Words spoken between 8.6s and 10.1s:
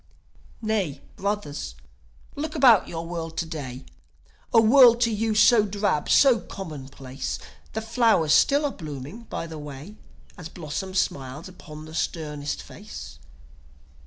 are blooming by the way,